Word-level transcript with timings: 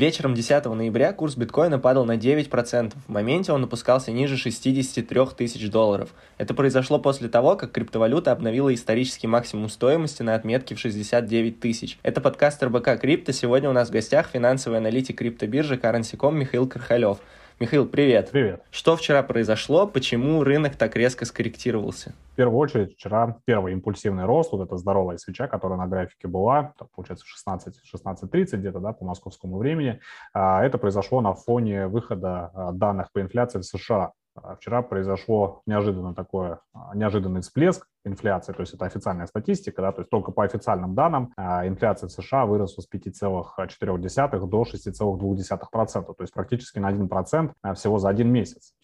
Вечером 0.00 0.34
10 0.34 0.64
ноября 0.64 1.12
курс 1.12 1.36
биткоина 1.36 1.78
падал 1.78 2.06
на 2.06 2.16
9%. 2.16 2.94
В 3.06 3.08
моменте 3.10 3.52
он 3.52 3.64
опускался 3.64 4.10
ниже 4.12 4.38
63 4.38 5.20
тысяч 5.36 5.70
долларов. 5.70 6.14
Это 6.38 6.54
произошло 6.54 6.98
после 6.98 7.28
того, 7.28 7.54
как 7.54 7.72
криптовалюта 7.72 8.32
обновила 8.32 8.72
исторический 8.72 9.26
максимум 9.26 9.68
стоимости 9.68 10.22
на 10.22 10.34
отметке 10.34 10.74
в 10.74 10.78
69 10.78 11.60
тысяч. 11.60 11.98
Это 12.02 12.22
подкаст 12.22 12.62
РБК 12.62 12.98
Крипто. 12.98 13.34
Сегодня 13.34 13.68
у 13.68 13.74
нас 13.74 13.90
в 13.90 13.92
гостях 13.92 14.28
финансовый 14.32 14.78
аналитик 14.78 15.18
криптобиржи 15.18 15.74
Currency.com 15.74 16.34
Михаил 16.34 16.66
Кархалев. 16.66 17.18
Михаил, 17.62 17.86
привет. 17.86 18.30
Привет. 18.30 18.62
Что 18.70 18.96
вчера 18.96 19.22
произошло? 19.22 19.86
Почему 19.86 20.42
рынок 20.44 20.76
так 20.76 20.96
резко 20.96 21.26
скорректировался? 21.26 22.14
В 22.32 22.36
первую 22.36 22.58
очередь, 22.58 22.94
вчера 22.94 23.36
первый 23.44 23.74
импульсивный 23.74 24.24
рост, 24.24 24.52
вот 24.52 24.66
эта 24.66 24.78
здоровая 24.78 25.18
свеча, 25.18 25.46
которая 25.46 25.78
на 25.78 25.86
графике 25.86 26.26
была, 26.26 26.72
получается, 26.96 27.26
16, 27.26 27.82
16.30 27.94 28.56
где-то, 28.56 28.80
да, 28.80 28.94
по 28.94 29.04
московскому 29.04 29.58
времени, 29.58 30.00
а, 30.32 30.64
это 30.64 30.78
произошло 30.78 31.20
на 31.20 31.34
фоне 31.34 31.86
выхода 31.86 32.50
а, 32.54 32.72
данных 32.72 33.12
по 33.12 33.20
инфляции 33.20 33.58
в 33.58 33.64
США. 33.64 34.12
А 34.34 34.54
вчера 34.56 34.82
произошло 34.82 35.62
неожиданно 35.66 36.14
такое, 36.14 36.60
а, 36.72 36.94
неожиданный 36.94 37.40
всплеск 37.40 37.86
инфляции, 38.04 38.52
то 38.52 38.60
есть 38.60 38.74
это 38.74 38.84
официальная 38.86 39.26
статистика, 39.26 39.82
да, 39.82 39.92
то 39.92 40.00
есть 40.00 40.10
только 40.10 40.30
по 40.32 40.44
официальным 40.44 40.94
данным 40.94 41.32
а, 41.36 41.66
инфляция 41.66 42.08
в 42.08 42.12
США 42.12 42.46
выросла 42.46 42.82
с 42.82 42.88
5,4 42.88 44.46
до 44.46 44.62
6,2%, 44.62 46.04
то 46.04 46.22
есть 46.22 46.32
практически 46.32 46.78
на 46.78 46.90
1% 46.90 47.74
всего 47.74 47.98
за 47.98 48.08
один 48.08 48.32
месяц. 48.32 48.74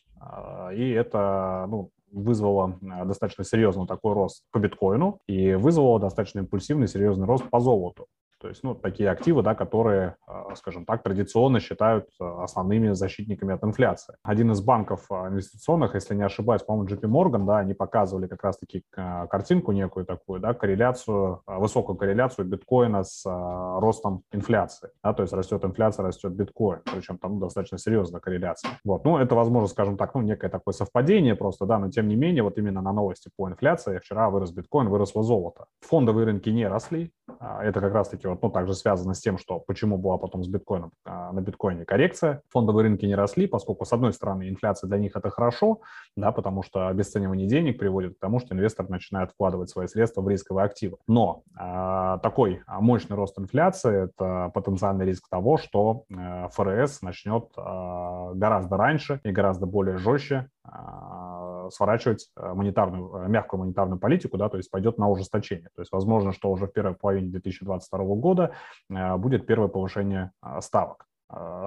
И 0.73 0.91
это 0.91 1.67
ну, 1.69 1.91
вызвало 2.11 2.79
достаточно 2.81 3.45
серьезный 3.45 3.87
такой 3.87 4.15
рост 4.15 4.43
по 4.51 4.59
биткоину 4.59 5.21
и 5.27 5.55
вызвало 5.55 6.01
достаточно 6.01 6.41
импульсивный 6.41 6.89
серьезный 6.89 7.27
рост 7.27 7.49
по 7.51 7.61
золоту. 7.61 8.07
То 8.41 8.49
есть, 8.49 8.63
ну, 8.63 8.75
такие 8.75 9.11
активы, 9.11 9.43
да, 9.43 9.55
которые, 9.55 10.17
а, 10.27 10.55
скажем 10.57 10.85
так, 10.85 11.03
традиционно 11.03 11.59
считают 11.59 12.09
а, 12.21 12.45
основными 12.45 12.93
защитниками 12.93 13.55
от 13.55 13.65
инфляции. 13.65 14.17
Один 14.23 14.53
из 14.53 14.61
банков 14.61 15.07
а, 15.11 15.29
инвестиционных, 15.29 15.95
если 15.95 16.15
не 16.15 16.23
ошибаюсь, 16.23 16.63
по-моему, 16.63 16.89
JP 16.89 17.09
Morgan, 17.09 17.47
да, 17.47 17.59
они 17.59 17.73
показывали 17.73 18.27
как 18.27 18.45
раз-таки 18.45 18.85
картинку 18.93 19.73
некую 19.73 20.05
такую, 20.05 20.41
да, 20.41 20.53
корреляцию, 20.53 21.43
высокую 21.47 21.97
корреляцию 21.97 22.47
биткоина 22.47 23.05
с 23.05 23.25
ростом 23.27 24.23
инфляции, 24.33 24.91
да, 25.03 25.13
то 25.13 25.23
есть 25.23 25.33
растет 25.33 25.65
инфляция, 25.65 26.05
растет 26.05 26.33
биткоин, 26.33 26.81
причем 26.85 27.19
там 27.19 27.35
ну, 27.35 27.41
достаточно 27.41 27.79
серьезная 27.79 28.21
корреляция. 28.21 28.71
Вот, 28.85 29.05
ну, 29.05 29.19
это, 29.19 29.35
возможно, 29.35 29.69
скажем 29.69 29.97
так, 29.97 30.15
ну, 30.15 30.21
некое 30.21 30.49
такое 30.49 30.73
совпадение 30.73 31.35
просто, 31.35 31.67
да, 31.67 31.79
но 31.79 31.91
тем 31.91 32.09
не 32.09 32.17
менее, 32.17 32.43
вот 32.43 32.59
именно 32.59 32.83
на 32.83 32.93
новости 32.93 33.31
по 33.37 33.49
инфляции 33.49 33.99
вчера 33.99 34.29
вырос 34.31 34.53
биткоин, 34.53 34.89
выросло 34.89 35.23
золото. 35.23 35.67
Фондовые 35.81 36.27
рынки 36.27 36.51
не 36.51 36.69
росли, 36.69 37.13
это 37.41 37.81
как 37.81 37.93
раз-таки 37.93 38.27
вот, 38.27 38.43
ну, 38.43 38.51
также 38.51 38.75
связано 38.75 39.15
с 39.15 39.21
тем, 39.21 39.39
что 39.39 39.59
почему 39.61 39.99
была 39.99 40.19
потом 40.19 40.45
с 40.45 40.49
биткоином 40.49 40.93
а, 41.05 41.33
на 41.33 41.41
биткоине 41.41 41.85
коррекция. 41.85 42.43
Фондовые 42.51 42.85
рынки 42.85 43.05
не 43.07 43.15
росли, 43.15 43.47
поскольку, 43.47 43.85
с 43.85 43.93
одной 43.93 44.13
стороны, 44.13 44.49
инфляция 44.49 44.89
для 44.89 44.99
них 44.99 45.17
это 45.17 45.31
хорошо, 45.31 45.81
да, 46.17 46.33
потому 46.33 46.63
что 46.63 46.89
обесценивание 46.89 47.47
денег 47.47 47.79
приводит 47.79 48.17
к 48.17 48.21
тому, 48.21 48.41
что 48.41 48.55
инвестор 48.55 48.89
начинает 48.89 49.31
вкладывать 49.33 49.71
свои 49.71 49.87
средства 49.87 50.23
в 50.23 50.29
рисковые 50.29 50.65
активы. 50.65 50.97
Но 51.07 51.43
э, 51.59 52.19
такой 52.23 52.63
мощный 52.67 53.17
рост 53.17 53.39
инфляции– 53.39 54.05
это 54.17 54.51
потенциальный 54.55 55.07
риск 55.07 55.29
того, 55.29 55.57
что 55.57 56.05
э, 56.09 56.49
ФРС 56.53 57.03
начнет 57.03 57.49
э, 57.57 58.33
гораздо 58.35 58.77
раньше 58.77 59.21
и 59.25 59.31
гораздо 59.31 59.67
более 59.67 59.99
жестче 59.99 60.49
сворачивать 61.71 62.31
э, 62.37 62.53
монетарную, 62.55 63.15
э, 63.15 63.29
мягкую 63.29 63.61
монетарную 63.61 63.99
политику, 63.99 64.37
да, 64.37 64.49
то 64.49 64.57
есть 64.57 64.71
пойдет 64.71 64.99
на 64.99 65.09
ужесточение. 65.09 65.69
То 65.75 65.83
есть 65.83 65.93
возможно, 65.93 66.33
что 66.33 66.51
уже 66.51 66.67
в 66.67 66.73
первой 66.73 66.95
половине 66.95 67.29
2022 67.31 67.99
года 68.17 68.53
э, 68.91 69.17
будет 69.17 69.47
первое 69.47 69.69
повышение 69.69 70.33
ставок. 70.61 71.07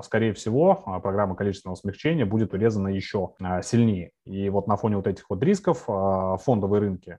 Скорее 0.04 0.32
всего, 0.32 0.76
программа 1.04 1.36
количественного 1.36 1.76
смягчения 1.76 2.26
будет 2.26 2.54
урезана 2.54 2.88
еще 2.88 3.32
сильнее. 3.62 4.12
И 4.24 4.48
вот 4.48 4.68
на 4.68 4.78
фоне 4.78 4.96
вот 4.96 5.06
этих 5.06 5.30
вот 5.30 5.44
рисков 5.44 5.84
фондовые 6.44 6.80
рынки 6.80 7.18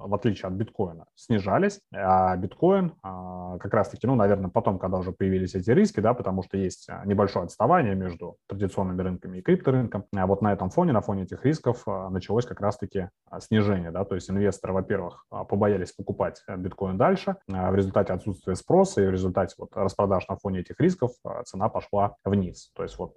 в 0.00 0.14
отличие 0.14 0.48
от 0.48 0.54
биткоина, 0.54 1.06
снижались, 1.14 1.80
а 1.92 2.36
биткоин 2.36 2.94
а, 3.02 3.58
как 3.58 3.74
раз-таки, 3.74 4.06
ну, 4.06 4.14
наверное, 4.14 4.50
потом, 4.50 4.78
когда 4.78 4.98
уже 4.98 5.12
появились 5.12 5.54
эти 5.54 5.70
риски, 5.70 6.00
да, 6.00 6.14
потому 6.14 6.42
что 6.42 6.56
есть 6.56 6.88
а, 6.88 7.04
небольшое 7.04 7.44
отставание 7.44 7.94
между 7.94 8.36
традиционными 8.46 9.02
рынками 9.02 9.38
и 9.38 9.42
крипторынком, 9.42 10.04
а 10.14 10.26
вот 10.26 10.42
на 10.42 10.52
этом 10.52 10.70
фоне, 10.70 10.92
на 10.92 11.00
фоне 11.00 11.24
этих 11.24 11.44
рисков 11.44 11.86
началось 11.86 12.46
как 12.46 12.60
раз-таки 12.60 13.10
снижение, 13.40 13.90
да, 13.90 14.04
то 14.04 14.14
есть 14.14 14.30
инвесторы, 14.30 14.72
во-первых, 14.72 15.26
побоялись 15.30 15.92
покупать 15.92 16.42
биткоин 16.48 16.96
дальше, 16.96 17.36
в 17.46 17.74
результате 17.74 18.12
отсутствия 18.12 18.54
спроса 18.54 19.02
и 19.02 19.06
в 19.06 19.10
результате 19.10 19.54
вот 19.58 19.70
распродаж 19.74 20.28
на 20.28 20.36
фоне 20.36 20.60
этих 20.60 20.78
рисков 20.80 21.12
цена 21.44 21.68
пошла 21.68 22.16
вниз. 22.24 22.70
То 22.74 22.82
есть 22.82 22.98
вот 22.98 23.16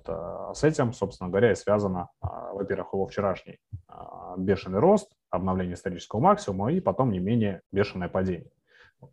с 0.53 0.63
этим, 0.63 0.93
собственно 0.93 1.29
говоря, 1.29 1.51
и 1.51 1.55
связано, 1.55 2.09
во-первых, 2.21 2.93
его 2.93 3.07
вчерашний 3.07 3.57
бешеный 4.37 4.79
рост, 4.79 5.11
обновление 5.31 5.73
исторического 5.73 6.19
максимума 6.19 6.71
и 6.71 6.79
потом 6.79 7.11
не 7.11 7.19
менее 7.19 7.61
бешеное 7.71 8.09
падение. 8.09 8.51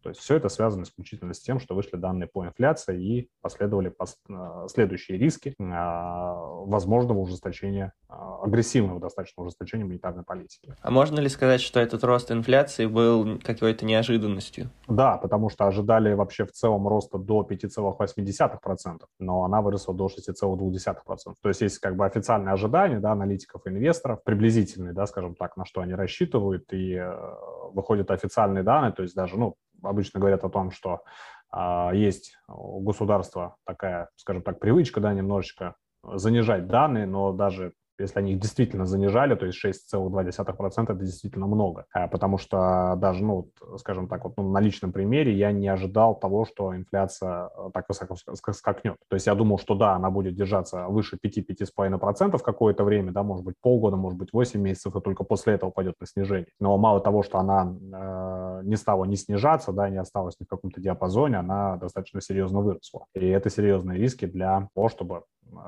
То 0.03 0.11
есть 0.11 0.21
все 0.21 0.37
это 0.37 0.49
связано 0.49 0.83
исключительно 0.85 1.35
с 1.35 1.41
тем, 1.41 1.61
что 1.61 1.75
вышли 1.75 1.97
данные 1.97 2.29
по 2.29 2.45
инфляции 2.45 3.03
и 3.03 3.31
последовали 3.41 3.93
э, 3.99 4.67
следующие 4.69 5.19
риски 5.19 5.55
а, 5.61 6.35
возможного 6.65 7.19
ужесточения, 7.19 7.93
а, 8.09 8.43
агрессивного 8.43 9.01
достаточно 9.01 9.43
ужесточения 9.43 9.85
монетарной 9.85 10.25
политики. 10.25 10.75
А 10.81 10.91
можно 10.91 11.21
ли 11.21 11.29
сказать, 11.29 11.61
что 11.61 11.81
этот 11.81 12.05
рост 12.05 12.31
инфляции 12.31 12.87
был 12.87 13.39
какой-то 13.39 13.85
неожиданностью? 13.85 14.71
Да, 14.87 15.17
потому 15.17 15.49
что 15.49 15.67
ожидали 15.67 16.13
вообще 16.13 16.45
в 16.45 16.53
целом 16.53 16.87
роста 16.87 17.19
до 17.19 17.47
5,8%, 17.49 19.01
но 19.19 19.45
она 19.45 19.63
выросла 19.63 19.95
до 19.95 20.07
6,2%. 20.07 21.35
То 21.41 21.49
есть 21.49 21.61
есть 21.61 21.79
как 21.79 21.97
бы 21.97 22.07
официальные 22.07 22.53
ожидания 22.53 23.01
да, 23.01 23.13
аналитиков 23.13 23.67
и 23.67 23.71
инвесторов, 23.71 24.23
приблизительные, 24.25 24.93
да, 24.93 25.07
скажем 25.07 25.35
так, 25.35 25.57
на 25.57 25.65
что 25.65 25.81
они 25.81 25.95
рассчитывают, 25.95 26.73
и 26.73 26.95
э, 26.95 27.35
выходят 27.73 28.11
официальные 28.11 28.63
данные, 28.63 28.93
то 28.93 29.03
есть 29.03 29.15
даже, 29.15 29.39
ну, 29.39 29.57
обычно 29.83 30.21
говорят 30.21 30.45
о 30.45 30.49
том, 30.49 30.71
что 30.71 31.03
а, 31.51 31.93
есть 31.95 32.37
у 32.49 32.81
государства 32.81 33.57
такая, 33.65 34.11
скажем 34.17 34.43
так, 34.43 34.61
привычка, 34.61 35.01
да, 35.01 35.13
немножечко 35.13 35.75
занижать 36.03 36.67
данные, 36.67 37.07
но 37.07 37.33
даже 37.33 37.73
если 38.03 38.19
они 38.19 38.33
их 38.33 38.41
действительно 38.41 38.87
занижали, 38.87 39.35
то 39.35 39.47
есть 39.47 39.65
6,2% 39.65 40.85
это 40.85 40.95
действительно 40.95 41.47
много. 41.47 41.87
А, 41.93 42.09
потому 42.09 42.39
что 42.39 42.95
даже, 42.99 43.25
ну, 43.25 43.51
скажем 43.77 44.09
так, 44.09 44.25
вот 44.25 44.35
ну, 44.37 44.51
на 44.51 44.61
личном 44.61 44.93
примере 44.93 45.33
я 45.35 45.53
не 45.53 45.69
ожидал 45.69 46.19
того, 46.19 46.45
что 46.45 46.75
инфляция 46.77 47.51
э, 47.57 47.71
так 47.73 47.87
высоко 47.89 48.17
скакнет. 48.53 48.97
То 49.09 49.15
есть 49.15 49.27
я 49.27 49.35
думал, 49.35 49.59
что 49.59 49.75
да, 49.75 49.95
она 49.95 50.11
будет 50.11 50.35
держаться 50.35 50.87
выше 50.89 51.19
5-5,5% 51.25 52.39
какое-то 52.43 52.85
время, 52.85 53.13
да, 53.13 53.23
может 53.23 53.45
быть 53.45 53.57
полгода, 53.61 53.97
может 53.97 54.19
быть 54.19 54.33
8 54.33 54.61
месяцев, 54.61 54.95
и 54.97 55.01
только 55.01 55.25
после 55.25 55.55
этого 55.55 55.71
пойдет 55.71 55.95
на 56.01 56.07
снижение. 56.07 56.49
Но 56.61 56.77
мало 56.79 57.01
того, 57.01 57.23
что 57.23 57.39
она 57.39 57.75
э, 57.75 58.61
не 58.65 58.77
стала 58.77 59.05
не 59.05 59.17
снижаться, 59.17 59.73
да, 59.73 59.89
не 59.89 59.99
осталась 59.99 60.37
ни 60.41 60.45
в 60.45 60.49
каком-то 60.49 60.81
диапазоне, 60.81 61.37
она 61.39 61.77
достаточно 61.77 62.21
серьезно 62.21 62.61
выросла. 62.61 63.07
И 63.15 63.27
это 63.27 63.51
серьезные 63.51 63.99
риски 63.99 64.27
для 64.27 64.69
того, 64.75 64.89
чтобы 64.89 65.23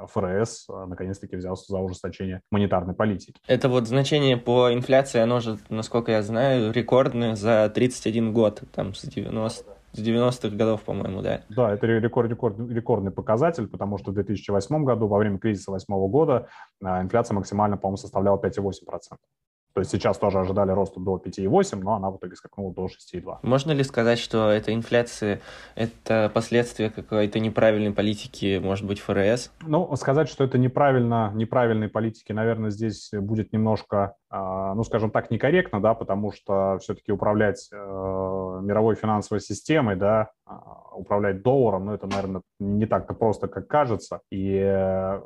ФРС 0.08 0.66
э, 0.68 0.84
наконец-таки 0.86 1.36
взялся 1.36 1.70
за 1.70 1.78
ужесточение 1.78 2.42
монетарной 2.50 2.94
политики. 2.94 3.40
Это 3.46 3.68
вот 3.68 3.86
значение 3.86 4.36
по 4.36 4.72
инфляции, 4.72 5.20
оно 5.20 5.40
же, 5.40 5.58
насколько 5.68 6.12
я 6.12 6.22
знаю, 6.22 6.72
рекордное 6.72 7.36
за 7.36 7.70
31 7.74 8.32
год, 8.32 8.62
там 8.72 8.94
с 8.94 9.02
90 9.02 9.80
с 9.92 9.98
90-х 9.98 10.56
годов, 10.56 10.82
по-моему, 10.82 11.20
да? 11.20 11.42
Да, 11.48 11.72
это 11.72 11.86
рекорд, 11.86 12.30
рекорд, 12.30 12.58
рекордный 12.58 13.10
показатель, 13.10 13.66
потому 13.66 13.98
что 13.98 14.12
в 14.12 14.14
2008 14.14 14.84
году, 14.84 15.08
во 15.08 15.18
время 15.18 15.38
кризиса 15.38 15.72
2008 15.72 16.08
года, 16.08 16.48
э, 16.80 16.86
инфляция 17.02 17.34
максимально, 17.34 17.76
по-моему, 17.76 17.96
составляла 17.96 18.38
5,8%. 18.38 19.18
То 19.72 19.80
есть 19.80 19.90
сейчас 19.92 20.18
тоже 20.18 20.40
ожидали 20.40 20.72
роста 20.72 21.00
до 21.00 21.16
5,8, 21.16 21.80
но 21.82 21.94
она 21.94 22.10
в 22.10 22.16
итоге 22.16 22.34
скакнула 22.34 22.74
до 22.74 22.86
6,2. 22.86 23.38
Можно 23.42 23.72
ли 23.72 23.84
сказать, 23.84 24.18
что 24.18 24.50
эта 24.50 24.74
инфляция– 24.74 25.40
это 25.76 26.30
последствия 26.34 26.90
какой-то 26.90 27.38
неправильной 27.38 27.92
политики, 27.92 28.60
может 28.62 28.86
быть, 28.86 29.00
ФРС? 29.00 29.52
Ну, 29.62 29.94
сказать, 29.96 30.28
что 30.28 30.44
это 30.44 30.58
неправильно, 30.58 31.30
неправильной 31.34 31.88
политики, 31.88 32.32
наверное, 32.32 32.70
здесь 32.70 33.10
будет 33.12 33.52
немножко, 33.52 34.16
а, 34.28 34.74
ну, 34.74 34.82
скажем 34.82 35.10
так, 35.10 35.30
некорректно, 35.30 35.80
да, 35.80 35.94
потому 35.94 36.32
что 36.32 36.78
все-таки 36.80 37.12
управлять 37.12 37.68
э, 37.72 37.76
мировой 37.76 38.96
финансовой 38.96 39.40
системой, 39.40 39.96
да, 39.96 40.30
а, 40.44 40.94
управлять 40.94 41.42
долларом, 41.42 41.86
ну, 41.86 41.94
это, 41.94 42.06
наверное, 42.06 42.42
не 42.58 42.86
так-то 42.86 43.14
просто, 43.14 43.46
как 43.46 43.68
кажется. 43.68 44.20
И 44.30 44.58
э, 44.60 45.20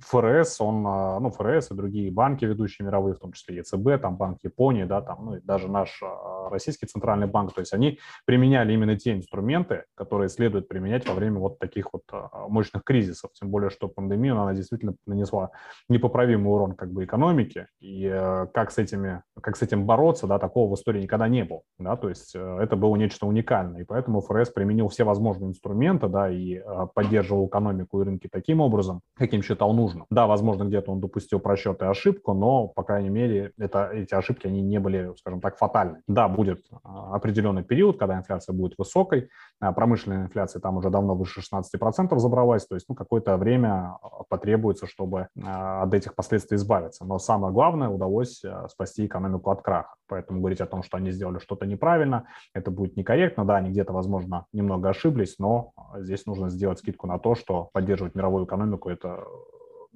ФРС, 0.00 0.60
он, 0.60 0.84
а, 0.86 1.18
ну, 1.20 1.30
ФРС 1.30 1.70
и 1.70 1.74
другие 1.74 2.10
банки, 2.10 2.44
ведущие 2.44 2.86
мировые, 2.86 3.14
в 3.14 3.18
том 3.18 3.32
числе 3.32 3.56
ЕЦБ, 3.56 4.00
там 4.00 4.16
Банк 4.16 4.38
Японии, 4.42 4.84
да, 4.84 5.00
там, 5.00 5.24
ну, 5.24 5.36
и 5.36 5.40
даже 5.40 5.68
наш 5.68 6.00
а, 6.02 6.48
российский 6.50 6.86
центральный 6.86 7.26
банк. 7.26 7.54
То 7.54 7.60
есть 7.60 7.72
они 7.72 7.98
применяли 8.24 8.72
именно 8.72 8.96
те 8.96 9.14
инструменты, 9.14 9.84
которые 9.94 10.28
следует 10.28 10.68
применять 10.68 11.08
во 11.08 11.14
время 11.14 11.38
вот 11.38 11.58
таких 11.58 11.92
вот 11.92 12.02
мощных 12.48 12.84
кризисов. 12.84 13.30
Тем 13.34 13.50
более, 13.50 13.70
что 13.70 13.88
пандемия, 13.88 14.32
она 14.32 14.52
действительно 14.52 14.94
нанесла 15.06 15.50
непоправимый 15.88 16.52
урон 16.52 16.74
как 16.74 16.92
бы 16.92 17.04
экономике. 17.04 17.68
И 17.80 18.08
как 18.52 18.70
с, 18.70 18.78
этими, 18.78 19.22
как 19.40 19.56
с 19.56 19.62
этим 19.62 19.86
бороться, 19.86 20.26
да, 20.26 20.38
такого 20.38 20.70
в 20.70 20.74
истории 20.74 21.02
никогда 21.02 21.28
не 21.28 21.44
было. 21.44 21.62
Да? 21.78 21.96
То 21.96 22.08
есть 22.08 22.34
это 22.34 22.76
было 22.76 22.96
нечто 22.96 23.26
уникальное. 23.26 23.82
И 23.82 23.84
поэтому 23.84 24.20
ФРС 24.20 24.50
применил 24.50 24.88
все 24.88 25.04
возможные 25.04 25.50
инструменты 25.50 26.08
да, 26.08 26.30
и 26.30 26.60
поддерживал 26.94 27.46
экономику 27.46 28.00
и 28.00 28.04
рынки 28.04 28.28
таким 28.30 28.60
образом, 28.60 29.00
каким 29.16 29.42
считал 29.42 29.72
нужным. 29.72 30.06
Да, 30.10 30.26
возможно, 30.26 30.64
где-то 30.64 30.92
он 30.92 31.00
допустил 31.00 31.40
просчет 31.40 31.82
и 31.82 31.84
ошибку, 31.84 32.34
но, 32.34 32.68
по 32.68 32.82
крайней 32.82 33.08
мере, 33.08 33.52
это, 33.58 33.90
эти 33.92 34.14
ошибки, 34.14 34.46
они 34.46 34.62
не 34.62 34.78
были, 34.78 35.12
скажем 35.18 35.40
так, 35.40 35.56
фатальны. 35.58 36.02
Да, 36.06 36.28
будет 36.28 36.60
а, 36.82 37.14
определенный 37.14 37.62
период, 37.62 37.98
когда 37.98 38.16
инфляция 38.16 38.52
будет 38.52 38.74
высокой, 38.78 39.28
а, 39.60 39.72
промышленная 39.72 40.24
инфляция 40.24 40.60
там 40.60 40.76
уже 40.76 40.90
давно 40.90 41.14
выше 41.14 41.40
16% 41.40 42.18
забралась, 42.18 42.66
то 42.66 42.74
есть 42.74 42.86
ну, 42.88 42.94
какое-то 42.94 43.36
время 43.36 43.98
потребуется, 44.28 44.86
чтобы 44.86 45.28
от 45.44 45.92
этих 45.94 46.14
последствий 46.14 46.56
избавиться. 46.56 47.04
Но 47.04 47.18
самое 47.18 47.52
главное, 47.52 47.88
удалось 47.88 48.42
спасти 48.68 49.06
экономику 49.06 49.35
от 49.44 49.62
краха. 49.62 49.94
Поэтому 50.08 50.40
говорить 50.40 50.60
о 50.60 50.66
том, 50.66 50.82
что 50.82 50.96
они 50.96 51.10
сделали 51.10 51.38
что-то 51.38 51.66
неправильно, 51.66 52.28
это 52.54 52.70
будет 52.70 52.96
некорректно. 52.96 53.44
Да, 53.44 53.56
они 53.56 53.70
где-то, 53.70 53.92
возможно, 53.92 54.46
немного 54.52 54.88
ошиблись, 54.88 55.36
но 55.38 55.72
здесь 55.96 56.26
нужно 56.26 56.48
сделать 56.48 56.78
скидку 56.78 57.06
на 57.06 57.18
то, 57.18 57.34
что 57.34 57.70
поддерживать 57.72 58.14
мировую 58.14 58.46
экономику– 58.46 58.88
это 58.90 59.24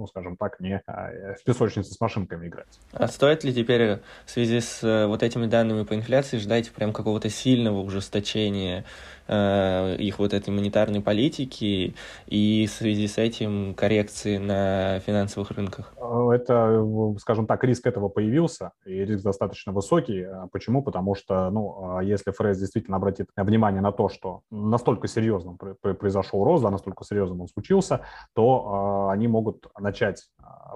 ну, 0.01 0.07
скажем 0.07 0.37
так, 0.37 0.59
не 0.61 0.83
а, 0.87 1.35
в 1.39 1.45
песочнице 1.45 1.93
с 1.93 2.01
машинками 2.01 2.49
играть. 2.49 2.81
А 2.93 3.07
стоит 3.07 3.45
ли 3.45 3.53
теперь 3.53 3.99
в 4.25 4.31
связи 4.31 4.61
с 4.61 4.83
э, 4.83 5.07
вот 5.07 5.23
этими 5.23 5.45
данными 5.45 5.85
по 5.85 5.95
инфляции 5.95 6.39
ждать 6.39 6.73
прям 6.73 6.95
какого-то 6.95 7.29
сильного 7.29 7.81
ужесточения 7.81 8.79
э, 8.81 8.85
их 9.31 10.19
вот 10.19 10.35
этой 10.35 10.51
монетарной 10.51 11.01
политики 11.01 11.95
и 12.27 12.67
в 12.67 12.71
связи 12.71 13.07
с 13.07 13.19
этим 13.19 13.75
коррекции 13.75 14.39
на 14.39 15.01
финансовых 15.01 15.51
рынках? 15.53 15.93
Э, 15.97 16.31
это, 16.35 16.85
скажем 17.19 17.47
так, 17.47 17.63
риск 17.65 17.87
этого 17.87 18.09
появился, 18.09 18.73
и 18.85 19.05
риск 19.05 19.23
достаточно 19.23 19.73
высокий. 19.73 20.23
А 20.23 20.49
почему? 20.51 20.83
Потому 20.83 21.15
что, 21.15 21.51
ну, 21.51 21.97
а 21.97 22.03
если 22.03 22.33
ФРС 22.33 22.59
действительно 22.59 22.97
обратит 22.97 23.29
внимание 23.37 23.81
на 23.81 23.93
то, 23.93 24.09
что 24.09 24.43
настолько 24.51 25.09
серьезным 25.09 25.57
произошел 25.57 26.45
рост, 26.45 26.63
да, 26.63 26.71
настолько 26.71 27.05
серьезным 27.05 27.43
он 27.43 27.49
случился, 27.49 28.01
то 28.35 29.09
э, 29.09 29.13
они 29.13 29.29
могут 29.29 29.67
начать 29.79 30.29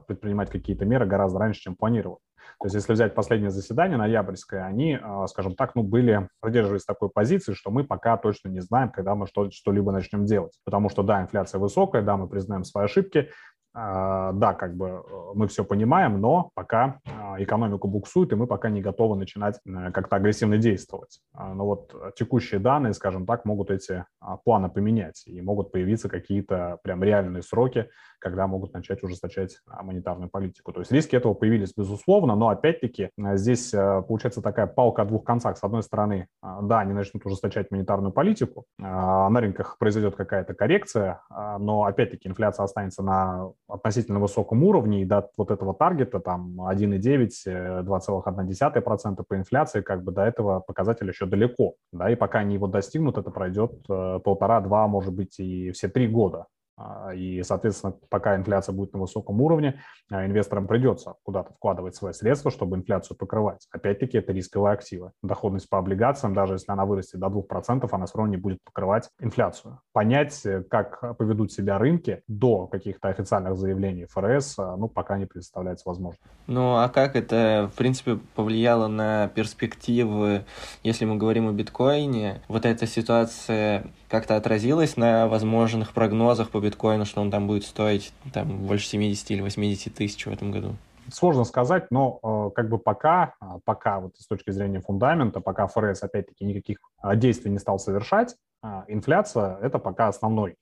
предпринимать 0.07 0.51
какие-то 0.51 0.85
меры 0.85 1.07
гораздо 1.07 1.39
раньше, 1.39 1.63
чем 1.63 1.77
планировали. 1.77 2.19
То 2.61 2.67
есть 2.67 2.75
если 2.75 2.93
взять 2.93 3.15
последнее 3.15 3.51
заседание 3.51 3.97
ноябрьское, 3.97 4.65
они, 4.65 4.99
а, 5.01 5.27
скажем 5.27 5.55
так, 5.55 5.75
ну, 5.75 5.83
были, 5.83 6.29
придерживались 6.41 6.85
такой 6.85 7.11
позиции, 7.11 7.53
что 7.53 7.71
мы 7.71 7.85
пока 7.85 8.17
точно 8.17 8.49
не 8.49 8.61
знаем, 8.61 8.91
когда 8.91 9.15
мы 9.15 9.27
что- 9.27 9.51
что-либо 9.51 9.93
начнем 9.93 10.25
делать. 10.25 10.53
Потому 10.65 10.89
что, 10.89 11.03
да, 11.03 11.23
инфляция 11.23 11.59
высокая, 11.59 12.03
да, 12.03 12.17
мы 12.17 12.29
признаем 12.29 12.65
свои 12.65 12.85
ошибки, 12.85 13.29
а, 13.77 14.33
да, 14.33 14.55
как 14.55 14.77
бы 14.77 14.87
э, 14.87 15.03
мы 15.35 15.49
все 15.49 15.65
понимаем, 15.65 16.21
но 16.21 16.51
пока 16.55 17.01
а, 17.07 17.43
экономику 17.43 17.89
буксует, 17.89 18.33
и 18.33 18.37
мы 18.37 18.47
пока 18.47 18.71
не 18.71 18.81
готовы 18.81 19.17
начинать 19.17 19.59
э, 19.67 19.91
как-то 19.91 20.15
агрессивно 20.15 20.59
действовать. 20.59 21.19
Но 21.37 21.67
вот 21.67 22.15
текущие 22.15 22.61
данные, 22.61 22.95
скажем 22.95 23.27
так, 23.27 23.45
могут 23.45 23.73
эти 23.73 24.05
планы 24.45 24.71
поменять, 24.71 25.25
и 25.27 25.41
могут 25.41 25.73
появиться 25.73 26.09
какие-то 26.09 26.79
прям 26.85 27.03
реальные 27.03 27.43
сроки, 27.43 27.91
когда 28.25 28.47
могут 28.47 28.73
начать 28.73 29.03
ужесточать 29.03 29.59
монетарную 29.67 30.31
политику. 30.31 30.73
То 30.73 30.81
есть 30.81 30.91
риски 30.91 31.15
этого 31.15 31.35
появились, 31.35 31.73
безусловно, 31.77 32.35
но 32.35 32.49
опять-таки 32.49 33.11
э, 33.17 33.37
здесь 33.37 33.71
получается 34.09 34.41
такая 34.41 34.67
палка 34.67 35.03
о 35.03 35.05
двух 35.05 35.25
концах. 35.25 35.59
С 35.59 35.63
одной 35.63 35.83
стороны, 35.83 36.29
да, 36.43 36.81
они 36.81 36.93
начнут 36.93 37.25
ужесточать 37.27 37.71
монетарную 37.71 38.13
политику, 38.13 38.65
на 38.79 39.41
рынках 39.41 39.77
произойдет 39.79 40.17
какая-то 40.17 40.55
коррекция, 40.55 41.21
но 41.59 41.85
опять-таки 41.85 42.29
инфляция 42.29 42.65
останется 42.65 43.03
на 43.03 43.53
относительно 43.69 44.19
высоком 44.19 44.63
уровне, 44.65 45.03
и 45.03 45.05
до 45.05 45.31
вот 45.37 45.51
этого 45.51 45.75
таргета, 45.75 46.21
там 46.21 46.61
1,9, 46.61 47.85
2,1% 47.85 49.25
по 49.27 49.37
инфляции, 49.37 49.83
как 49.83 50.03
бы 50.03 50.13
до 50.13 50.23
этого 50.23 50.61
показателя 50.61 51.11
еще 51.11 51.27
далеко, 51.27 51.75
да, 51.93 52.11
и 52.11 52.17
пока 52.17 52.41
они 52.41 52.55
его 52.55 52.67
достигнут, 52.67 53.19
это 53.19 53.31
пройдет 53.31 53.73
э, 53.89 54.21
полтора-два, 54.25 54.87
может 54.87 55.13
быть, 55.13 55.39
и 55.39 55.71
все 55.73 55.89
три 55.89 56.09
года. 56.09 56.47
А, 56.77 57.15
и, 57.15 57.43
соответственно, 57.43 57.95
пока 58.09 58.37
инфляция 58.37 58.73
будет 58.73 58.93
на 58.93 59.01
высоком 59.01 59.41
уровне, 59.41 59.81
а, 60.11 60.27
инвесторам 60.27 60.67
придется 60.67 61.15
куда-то 61.23 61.53
вкладывать 61.53 61.95
свои 61.95 62.13
средства, 62.13 62.51
чтобы 62.51 62.77
инфляцию 62.77 63.17
покрывать. 63.17 63.67
Опять-таки, 63.71 64.19
это 64.19 64.33
рисковые 64.33 64.73
активы. 64.73 65.13
Доходность 65.23 65.69
по 65.69 65.79
облигациям, 65.79 66.35
даже 66.35 66.55
если 66.55 66.73
она 66.73 66.85
вырастет 66.85 67.21
до 67.21 67.29
2%, 67.29 67.89
она 67.93 68.07
все 68.07 68.19
равно 68.19 68.33
не 68.33 68.37
будет 68.37 68.59
покрывать 68.65 69.09
инфляцию. 69.21 69.81
Понять, 69.93 70.45
э, 70.45 70.63
как 70.63 71.17
поведут 71.17 71.53
себя 71.53 71.79
рынки 71.79 72.23
до 72.27 72.67
каких-то 72.67 73.09
официальных 73.09 73.57
заявлений 73.57 74.07
ФРС, 74.07 74.59
а, 74.59 74.77
ну, 74.77 74.89
пока 74.89 75.17
не 75.17 75.27
представляется 75.27 75.89
возможным. 75.89 76.21
Ну, 76.47 76.77
а 76.77 76.89
как 76.89 77.15
это, 77.15 77.71
в 77.73 77.77
принципе, 77.77 78.19
повлияло 78.35 78.89
на 78.89 79.29
перспективы, 79.29 80.45
если 80.83 81.05
мы 81.05 81.17
говорим 81.17 81.49
о 81.49 81.53
биткоине? 81.53 82.43
Вот 82.49 82.67
эта 82.67 82.87
ситуация 82.87 83.87
как-то 84.09 84.37
отразилась 84.37 84.97
на 84.97 85.27
возможных 85.27 85.93
прогнозах 85.93 86.51
по 86.51 86.61
биткоину, 86.65 87.05
что 87.05 87.21
он 87.21 87.31
там 87.31 87.47
будет 87.47 87.65
стоить 87.65 88.13
там, 88.33 88.67
больше 88.67 88.87
70 88.87 89.31
или 89.31 89.41
80 89.41 89.95
тысяч 89.95 90.27
в 90.27 90.33
этом 90.33 90.51
году? 90.51 90.75
Сложно 91.13 91.45
сказать, 91.45 91.91
но 91.91 92.19
э, 92.23 92.51
как 92.55 92.69
бы 92.71 92.79
пока, 92.79 93.35
а, 93.39 93.59
пока 93.65 94.01
вот 94.01 94.17
с 94.17 94.27
точки 94.27 94.51
зрения 94.51 94.81
фундамента, 94.81 95.41
пока 95.41 95.67
ФРС 95.67 96.03
опять-таки 96.03 96.45
никаких 96.47 96.79
а, 96.99 97.15
действий 97.15 97.51
не 97.51 97.59
стал 97.59 97.79
совершать, 97.79 98.37
а, 98.63 98.85
инфляция– 98.89 99.59
это 99.63 99.79
пока 99.79 100.09
основной 100.09 100.57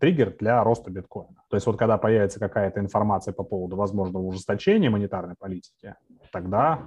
триггер 0.00 0.34
для 0.38 0.64
роста 0.64 0.90
биткоина. 0.90 1.42
То 1.50 1.56
есть 1.56 1.66
вот 1.66 1.76
когда 1.76 1.98
появится 1.98 2.40
какая-то 2.40 2.80
информация 2.80 3.34
по 3.34 3.42
поводу 3.42 3.76
возможного 3.76 4.22
ужесточения 4.22 4.88
монетарной 4.88 5.34
политики, 5.38 5.94
тогда 6.32 6.78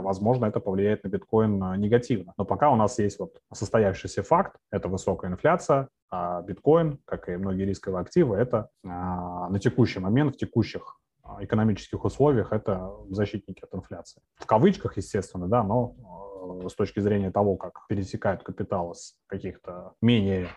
возможно, 0.00 0.46
это 0.46 0.60
повлияет 0.60 1.04
на 1.04 1.08
биткоин 1.08 1.62
а, 1.62 1.76
негативно. 1.76 2.34
Но 2.36 2.44
пока 2.44 2.70
у 2.70 2.76
нас 2.76 2.98
есть 2.98 3.18
вот 3.18 3.34
состоявшийся 3.52 4.22
факт, 4.22 4.56
это 4.70 4.88
высокая 4.88 5.30
инфляция, 5.30 5.88
а 6.10 6.42
биткоин, 6.42 6.98
как 7.04 7.28
и 7.28 7.36
многие 7.36 7.64
рисковые 7.64 8.02
активы, 8.02 8.36
это 8.36 8.68
а, 8.84 9.48
на 9.48 9.58
текущий 9.58 10.00
момент, 10.00 10.34
в 10.34 10.38
текущих 10.38 10.98
а, 11.22 11.42
экономических 11.44 12.04
условиях, 12.04 12.52
это 12.52 12.90
защитники 13.10 13.62
от 13.62 13.74
инфляции. 13.74 14.22
В 14.36 14.46
кавычках, 14.46 14.96
естественно, 14.96 15.48
да, 15.48 15.62
но 15.62 15.94
с 16.68 16.74
точки 16.74 17.00
зрения 17.00 17.30
того, 17.30 17.56
как 17.56 17.86
пересекают 17.88 18.42
капиталы 18.42 18.94
с 18.94 19.14
каких-то 19.26 19.92
менее 20.00 20.48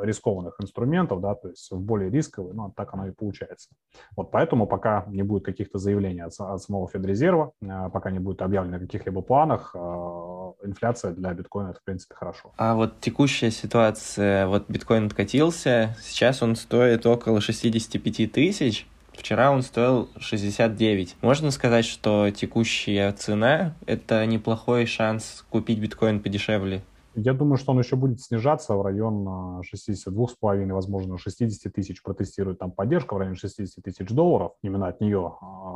рискованных 0.00 0.56
инструментов, 0.60 1.20
да, 1.20 1.34
то 1.34 1.48
есть 1.48 1.70
в 1.70 1.80
более 1.80 2.10
рисковые, 2.10 2.54
ну, 2.54 2.72
так 2.74 2.92
оно 2.94 3.06
и 3.08 3.10
получается. 3.12 3.70
Вот 4.16 4.30
поэтому 4.30 4.66
пока 4.66 5.04
не 5.08 5.22
будет 5.22 5.44
каких-то 5.44 5.78
заявлений 5.78 6.20
от, 6.20 6.32
от 6.38 6.62
самого 6.62 6.88
Федрезерва, 6.88 7.52
а, 7.68 7.88
пока 7.90 8.10
не 8.10 8.18
будет 8.18 8.42
объявлено 8.42 8.76
о 8.76 8.80
каких-либо 8.80 9.22
планах, 9.22 9.74
а, 9.74 10.52
инфляция 10.64 11.12
для 11.12 11.32
биткоина 11.34 11.70
это, 11.70 11.80
в 11.80 11.84
принципе, 11.84 12.14
хорошо. 12.14 12.52
А 12.56 12.74
вот 12.74 13.00
текущая 13.00 13.50
ситуация, 13.50 14.46
вот 14.46 14.68
биткоин 14.68 15.06
откатился, 15.06 15.96
сейчас 16.00 16.42
он 16.42 16.56
стоит 16.56 17.06
около 17.06 17.40
65 17.40 18.32
тысяч, 18.32 18.86
Вчера 19.14 19.50
он 19.50 19.62
стоил 19.62 20.08
69. 20.18 21.16
Можно 21.22 21.50
сказать, 21.50 21.84
что 21.84 22.30
текущая 22.30 23.12
цена– 23.12 23.74
это 23.86 24.24
неплохой 24.26 24.86
шанс 24.86 25.44
купить 25.50 25.78
биткоин 25.78 26.20
подешевле? 26.20 26.82
Я 27.14 27.34
думаю, 27.34 27.58
что 27.58 27.72
он 27.72 27.78
еще 27.78 27.96
будет 27.96 28.22
снижаться 28.22 28.74
в 28.74 28.82
район 28.82 29.60
62,5, 29.60 30.72
возможно, 30.72 31.18
60 31.18 31.72
тысяч. 31.72 32.02
Протестирует 32.02 32.58
там 32.58 32.70
поддержка 32.70 33.14
в 33.14 33.18
районе 33.18 33.36
60 33.36 33.84
тысяч 33.84 34.08
долларов. 34.08 34.52
Именно 34.62 34.88
от 34.88 35.00
нее 35.00 35.34
а, 35.42 35.71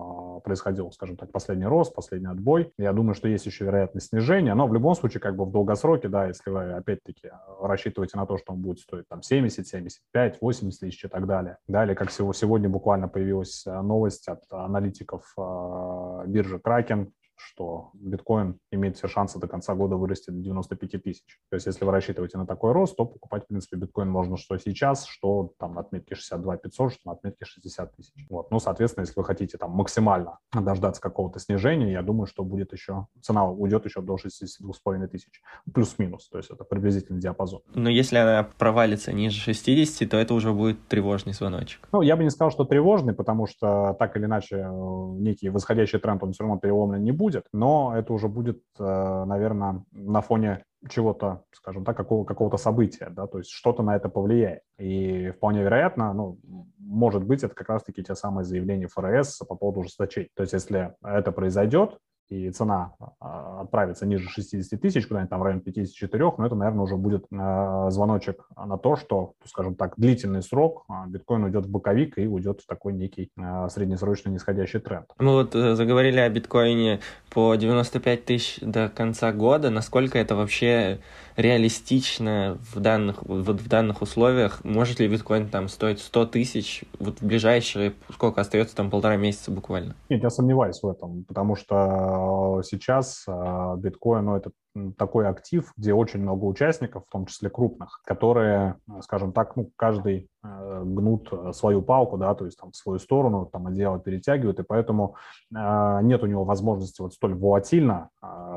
происходил, 0.47 0.93
скажем 0.93 1.17
так, 1.17 1.33
последний 1.33 1.67
рост, 1.67 1.93
последний 1.93 2.29
отбой. 2.29 2.73
Я 2.79 2.93
думаю, 2.93 3.15
что 3.15 3.27
есть 3.27 3.47
еще 3.47 3.65
вероятность 3.65 4.11
снижения, 4.11 4.55
но 4.55 4.69
в 4.69 4.73
любом 4.73 4.95
случае, 4.95 5.21
как 5.21 5.35
бы 5.35 5.45
в 5.45 5.51
долгосроке, 5.51 6.09
да, 6.09 6.29
если 6.29 6.51
вы, 6.51 6.73
опять-таки, 6.73 7.33
рассчитываете 7.61 8.17
на 8.17 8.27
то, 8.27 8.39
что 8.39 8.53
он 8.53 8.61
будет 8.61 8.79
стоить 8.79 9.09
там 9.09 9.23
70, 9.23 9.67
75, 9.67 10.41
80 10.41 10.81
тысяч 10.81 11.05
и 11.05 11.09
так 11.09 11.27
далее. 11.27 11.59
Да, 11.67 11.85
или 11.85 11.95
как 11.95 12.11
всего 12.11 12.33
сегодня 12.33 12.69
буквально 12.69 13.09
появилась 13.09 13.67
а, 13.67 13.83
новость 13.83 14.29
от 14.29 14.45
аналитиков 14.51 15.25
а, 15.37 16.25
биржи 16.27 16.61
Kraken, 16.65 17.09
что 17.37 17.91
биткоин 17.95 18.59
имеет 18.71 18.97
все 18.97 19.09
шансы 19.09 19.39
до 19.39 19.49
конца 19.49 19.75
года 19.75 19.97
вырасти 19.97 20.31
до 20.31 20.39
95 20.39 21.03
тысяч. 21.03 21.39
То 21.51 21.57
есть 21.57 21.67
если 21.67 21.85
вы 21.85 21.93
рассчитываете 21.93 22.39
на 22.39 22.47
такой 22.47 22.73
рост, 22.73 22.97
то 22.97 23.05
покупать, 23.05 23.45
в 23.45 23.47
принципе, 23.49 23.77
биткоин 23.77 24.09
можно 24.09 24.37
что 24.37 24.57
сейчас, 24.59 25.07
что 25.07 25.53
там 25.59 25.75
на 25.75 25.81
отметке 25.81 26.15
62 26.15 26.57
500, 26.57 26.93
что 26.93 27.01
на 27.05 27.13
отметке 27.13 27.45
60 27.45 27.97
тысяч. 27.97 28.27
Вот. 28.29 28.51
Ну, 28.51 28.59
соответственно, 28.59 29.03
если 29.03 29.15
вы 29.17 29.25
хотите 29.25 29.59
там 29.59 29.71
максимально 29.71 30.39
дождаться 30.53 31.01
какого-то 31.01 31.39
снижения, 31.39 31.93
я 31.93 32.03
думаю, 32.03 32.27
что 32.27 32.45
будет 32.45 32.73
еще, 32.73 33.07
цена 33.21 33.49
уйдет 33.49 33.85
еще 33.85 34.01
до 34.01 34.17
62,5 34.17 35.07
тысяч, 35.09 35.43
плюс-минус, 35.73 36.29
то 36.29 36.39
есть 36.39 36.51
это 36.51 36.65
приблизительный 36.65 37.21
диапазон. 37.21 37.63
Но 37.75 37.91
если 37.91 38.17
она 38.17 38.49
провалится 38.59 39.13
ниже 39.13 39.41
60, 39.41 40.09
то 40.09 40.17
это 40.17 40.35
уже 40.35 40.53
будет 40.53 40.87
тревожный 40.89 41.33
звоночек. 41.33 41.89
Ну, 41.93 42.03
я 42.03 42.17
бы 42.17 42.25
не 42.25 42.31
сказал, 42.31 42.51
что 42.51 42.65
тревожный, 42.65 43.15
потому 43.15 43.47
что 43.47 43.95
так 43.99 44.17
или 44.17 44.25
иначе 44.25 44.57
э, 44.57 45.07
некий 45.19 45.49
восходящий 45.49 45.99
тренд, 45.99 46.23
он 46.23 46.33
все 46.33 46.45
равно 46.45 46.59
переломлен 46.59 47.03
не 47.03 47.13
будет, 47.13 47.26
будет, 47.27 47.47
но 47.53 47.93
это 47.97 48.13
уже 48.13 48.29
будет, 48.29 48.63
наверное, 48.79 49.83
на 49.93 50.21
фоне 50.21 50.63
чего-то, 50.89 51.43
скажем 51.51 51.85
так, 51.85 51.97
какого, 51.97 52.25
какого-то 52.25 52.57
события, 52.57 53.09
да, 53.11 53.27
то 53.27 53.39
есть 53.39 53.51
что-то 53.51 53.83
на 53.83 53.97
это 53.97 54.09
повлияет. 54.09 54.61
И 54.79 55.31
вполне 55.31 55.63
вероятно, 55.63 56.13
ну, 56.13 56.39
может 56.79 57.25
быть, 57.25 57.43
это 57.43 57.55
как 57.55 57.69
раз-таки 57.69 58.05
те 58.05 58.15
самые 58.15 58.45
заявления 58.45 58.87
ФРС 58.87 59.39
по 59.39 59.57
поводу 59.57 59.81
ужесточений. 59.81 60.31
То 60.37 60.43
есть 60.43 60.53
если 60.53 60.95
это 61.03 61.33
произойдет, 61.33 61.99
и 62.29 62.51
цена 62.51 62.93
а, 63.21 63.63
отправится 63.63 64.07
ниже 64.07 64.29
60 64.29 64.81
тысяч, 64.81 65.07
куда-нибудь 65.07 65.31
там 65.31 65.41
в 65.41 65.43
районе 65.43 65.63
54, 65.63 66.33
но 66.39 66.47
это, 66.47 66.55
наверное, 66.55 66.83
уже 66.83 66.97
будет 66.97 67.27
а, 67.33 67.91
звоночек 67.91 68.49
на 68.57 68.79
то, 68.79 68.97
что, 68.97 69.33
скажем 69.45 69.75
так, 69.77 69.95
длительный 69.97 70.43
срок 70.43 70.85
а, 70.89 71.07
биткоин 71.07 71.45
уйдет 71.45 71.67
в 71.67 71.71
боковик 71.71 72.19
и 72.19 72.27
уйдет 72.27 72.61
в 72.61 72.67
такой 72.67 72.93
некий 72.93 73.31
среднесрочный 73.69 74.33
нисходящий 74.33 74.81
тренд. 74.81 75.07
Мы 75.19 75.33
вот 75.33 75.55
э, 75.55 75.75
заговорили 75.75 76.19
о 76.19 76.29
биткоине 76.29 77.01
по 77.31 77.55
95 77.55 78.25
тысяч 78.25 78.59
до 78.61 78.89
конца 78.89 79.33
года. 79.33 79.71
Насколько 79.71 80.19
это 80.19 80.35
вообще 80.35 81.01
реалистично 81.37 82.59
в 82.73 82.81
данных, 82.81 83.23
вот 83.25 83.61
в 83.61 83.69
данных 83.69 84.03
условиях? 84.03 84.65
Может 84.65 85.01
ли 85.01 85.09
биткоин 85.09 85.49
там 85.49 85.69
стоить 85.69 86.01
100 86.01 86.27
тысяч 86.27 86.85
вот 86.99 87.21
в 87.21 87.27
ближайшие, 87.27 87.95
сколько 88.13 88.41
остается 88.41 88.75
там 88.75 88.91
полтора 88.91 89.17
месяца 89.17 89.51
буквально? 89.51 89.95
Нет, 90.09 90.23
я 90.23 90.31
сомневаюсь 90.31 90.83
в 90.83 90.89
этом, 90.89 91.25
потому 91.25 91.57
что 91.57 92.16
сейчас 92.63 93.25
а, 93.29 93.77
биткоин, 93.77 94.25
ну, 94.25 94.37
это 94.37 94.51
такой 94.99 95.27
актив, 95.27 95.73
где 95.77 95.95
очень 95.95 96.21
много 96.21 96.45
участников, 96.45 97.05
в 97.07 97.11
том 97.11 97.25
числе 97.27 97.49
крупных, 97.49 98.03
которые, 98.05 98.77
скажем 99.01 99.33
так, 99.33 99.57
ну, 99.57 99.71
каждый 99.77 100.29
гнут 100.43 101.33
свою 101.53 101.81
палку, 101.81 102.19
да, 102.19 102.35
то 102.35 102.45
есть 102.45 102.59
там 102.59 102.75
свою 102.75 102.99
сторону, 102.99 103.47
там 103.47 103.67
одеяло 103.67 103.99
перетягивают, 103.99 104.61
и 104.61 104.63
поэтому 104.63 105.17
нет 105.51 106.23
у 106.23 106.27
него 106.27 106.45
возможности 106.45 107.01
вот 107.01 107.15
столь 107.15 107.35
волатильно 107.35 108.11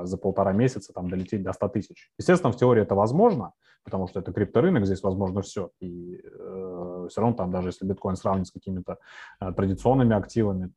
за 0.04 0.18
полтора 0.18 0.52
месяца 0.52 0.92
там 0.92 1.10
долететь 1.10 1.42
до 1.42 1.54
100 1.54 1.70
тысяч. 1.70 2.12
Естественно, 2.18 2.52
в 2.52 2.58
теории 2.58 2.84
это 2.84 2.96
возможно, 2.96 3.54
потому 3.84 4.08
что 4.08 4.20
это 4.20 4.32
крипторынок, 4.32 4.86
здесь 4.86 5.02
возможно 5.02 5.42
все, 5.42 5.72
и 5.80 6.22
э, 6.24 7.08
все 7.10 7.22
равно 7.22 7.36
там 7.36 7.52
даже 7.52 7.70
если 7.70 7.86
биткоин 7.86 8.16
сравнить 8.16 8.48
с 8.48 8.52
какими-то 8.52 8.98
традиционными 9.40 10.16
активами, 10.16 10.72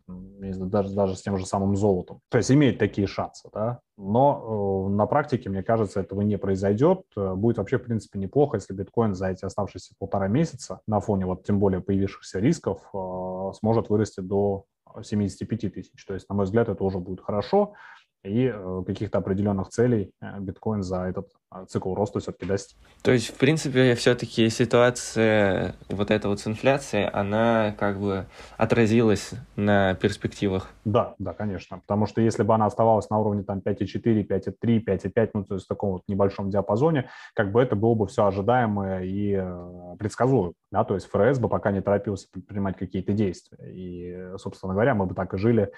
даже, 0.50 0.94
даже 0.94 1.16
с 1.16 1.22
тем 1.22 1.38
же 1.38 1.46
самым 1.46 1.76
золотом, 1.76 2.20
то 2.28 2.38
есть 2.38 2.50
имеет 2.50 2.78
такие 2.78 3.06
шансы, 3.06 3.48
да, 3.52 3.80
но 3.96 4.88
э, 4.88 4.92
на 4.92 5.06
практике, 5.06 5.48
мне 5.48 5.62
кажется, 5.62 6.00
этого 6.00 6.22
не 6.22 6.36
произойдет. 6.36 7.02
Будет 7.14 7.58
вообще, 7.58 7.78
в 7.78 7.84
принципе, 7.84 8.18
неплохо, 8.18 8.56
если 8.56 8.74
биткоин 8.74 9.14
за 9.14 9.28
эти 9.28 9.44
оставшиеся 9.44 9.94
полтора 9.98 10.28
месяца 10.28 10.80
на 10.86 11.00
фоне 11.00 11.26
вот 11.26 11.44
тем 11.44 11.58
более 11.58 11.80
появившихся 11.80 12.40
рисков 12.40 12.82
э, 12.92 13.52
сможет 13.58 13.90
вырасти 13.90 14.20
до 14.20 14.64
75 15.00 15.74
тысяч. 15.74 16.04
То 16.04 16.14
есть, 16.14 16.28
на 16.28 16.34
мой 16.34 16.46
взгляд, 16.46 16.68
это 16.68 16.82
уже 16.82 16.98
будет 16.98 17.20
хорошо 17.20 17.74
и 18.24 18.52
э, 18.52 18.82
каких-то 18.86 19.18
определенных 19.18 19.68
целей 19.68 20.12
биткоин 20.40 20.82
за 20.82 21.04
этот 21.04 21.28
цикл 21.68 21.94
роста 21.94 22.20
все-таки 22.20 22.46
достиг. 22.46 22.78
То 23.02 23.12
есть, 23.12 23.28
в 23.28 23.34
принципе, 23.34 23.94
все-таки 23.94 24.48
ситуация 24.48 25.74
вот 25.88 26.10
эта 26.10 26.28
вот 26.28 26.40
с 26.40 26.46
инфляцией, 26.46 27.08
она 27.08 27.74
как 27.78 28.00
бы 28.00 28.26
отразилась 28.56 29.32
на 29.56 29.94
перспективах? 29.94 30.70
Да, 30.84 31.14
да, 31.18 31.32
конечно. 31.32 31.78
Потому 31.80 32.06
что 32.06 32.20
если 32.20 32.42
бы 32.42 32.54
она 32.54 32.66
оставалась 32.66 33.10
на 33.10 33.18
уровне 33.18 33.42
там 33.42 33.58
5,4, 33.58 34.26
5,3, 34.26 34.84
5,5, 34.84 35.30
ну, 35.34 35.44
то 35.44 35.54
есть 35.54 35.66
в 35.66 35.68
таком 35.68 35.92
вот 35.92 36.02
небольшом 36.08 36.50
диапазоне, 36.50 37.08
как 37.34 37.52
бы 37.52 37.62
это 37.62 37.76
было 37.76 37.94
бы 37.94 38.06
все 38.06 38.26
ожидаемое 38.26 39.02
и 39.02 39.42
предсказуемо. 39.98 40.52
Да? 40.70 40.84
То 40.84 40.94
есть 40.94 41.06
ФРС 41.08 41.38
бы 41.38 41.48
пока 41.48 41.70
не 41.70 41.82
торопился 41.82 42.28
предпринимать 42.32 42.76
какие-то 42.76 43.12
действия. 43.12 43.58
И, 43.70 44.38
собственно 44.38 44.72
говоря, 44.72 44.94
мы 44.94 45.06
бы 45.06 45.14
так 45.14 45.34
и 45.34 45.38
жили 45.38 45.70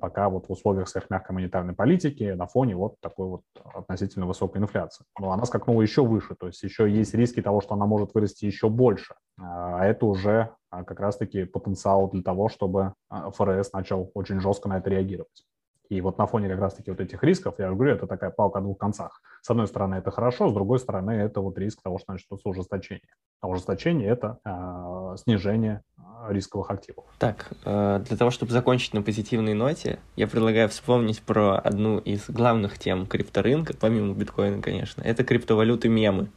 пока 0.00 0.28
вот 0.28 0.48
в 0.48 0.52
условиях 0.52 0.88
сверхмягкой 0.88 1.34
монетарной 1.34 1.74
политики 1.74 2.24
на 2.24 2.46
фоне 2.46 2.76
вот 2.76 2.94
такой 3.00 3.26
вот 3.26 3.42
относительно 3.74 4.26
высокой 4.26 4.60
инфляции. 4.62 5.04
Но 5.18 5.32
она 5.32 5.44
скакнула 5.44 5.82
еще 5.82 6.04
выше, 6.04 6.34
то 6.38 6.46
есть 6.46 6.62
еще 6.62 6.90
есть 6.90 7.14
риски 7.14 7.42
того, 7.42 7.60
что 7.60 7.74
она 7.74 7.86
может 7.86 8.14
вырасти 8.14 8.44
еще 8.44 8.68
больше. 8.68 9.14
А 9.36 9.84
это 9.84 10.06
уже 10.06 10.54
а, 10.70 10.84
как 10.84 11.00
раз-таки 11.00 11.44
потенциал 11.44 12.10
для 12.10 12.22
того, 12.22 12.48
чтобы 12.48 12.94
а, 13.08 13.30
ФРС 13.30 13.72
начал 13.72 14.10
очень 14.14 14.40
жестко 14.40 14.68
на 14.68 14.78
это 14.78 14.90
реагировать. 14.90 15.44
И 15.88 16.00
вот 16.00 16.18
на 16.18 16.26
фоне 16.26 16.48
как 16.48 16.60
раз-таки 16.60 16.90
вот 16.90 17.00
этих 17.00 17.22
рисков, 17.22 17.54
я 17.58 17.70
говорю, 17.70 17.92
это 17.92 18.06
такая 18.06 18.30
палка 18.30 18.58
о 18.58 18.62
двух 18.62 18.78
концах. 18.78 19.22
С 19.42 19.50
одной 19.50 19.66
стороны, 19.66 19.96
это 19.96 20.10
хорошо, 20.10 20.48
с 20.48 20.52
другой 20.52 20.78
стороны, 20.78 21.12
это 21.12 21.40
вот 21.40 21.58
риск 21.58 21.82
того, 21.82 21.98
что 21.98 22.12
начнется 22.12 22.48
ужесточение. 22.48 23.08
А 23.40 23.48
ужесточение– 23.48 24.08
это 24.10 24.38
э, 24.44 25.16
снижение 25.18 25.82
рисковых 26.28 26.70
активов. 26.70 27.04
Так, 27.18 27.50
э, 27.64 28.02
для 28.06 28.16
того, 28.16 28.30
чтобы 28.30 28.52
закончить 28.52 28.92
на 28.92 29.02
позитивной 29.02 29.54
ноте, 29.54 30.00
я 30.16 30.26
предлагаю 30.26 30.68
вспомнить 30.68 31.22
про 31.22 31.58
одну 31.58 31.98
из 31.98 32.28
главных 32.28 32.78
тем 32.78 33.06
крипторынка, 33.06 33.74
помимо 33.78 34.14
биткоина, 34.14 34.60
конечно. 34.60 35.02
Это 35.02 35.24
криптовалюты 35.24 35.88
мемы. 35.88 36.30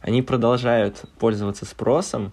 Они 0.00 0.22
продолжают 0.22 1.04
пользоваться 1.18 1.64
спросом, 1.64 2.32